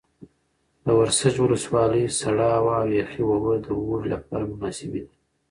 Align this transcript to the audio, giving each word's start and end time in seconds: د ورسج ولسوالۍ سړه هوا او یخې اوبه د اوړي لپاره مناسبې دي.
د 0.85 0.87
ورسج 0.99 1.33
ولسوالۍ 1.45 2.03
سړه 2.19 2.47
هوا 2.57 2.75
او 2.83 2.89
یخې 3.01 3.21
اوبه 3.29 3.53
د 3.65 3.67
اوړي 3.79 4.07
لپاره 4.15 4.43
مناسبې 4.51 5.01
دي. 5.07 5.15